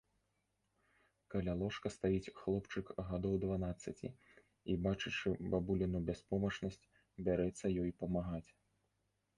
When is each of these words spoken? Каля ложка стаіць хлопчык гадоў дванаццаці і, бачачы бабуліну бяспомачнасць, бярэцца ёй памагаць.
Каля 1.33 1.53
ложка 1.59 1.91
стаіць 1.97 2.33
хлопчык 2.39 2.85
гадоў 3.09 3.37
дванаццаці 3.43 4.09
і, 4.71 4.79
бачачы 4.89 5.29
бабуліну 5.53 6.03
бяспомачнасць, 6.11 6.83
бярэцца 7.31 7.65
ёй 7.85 7.91
памагаць. 8.03 8.47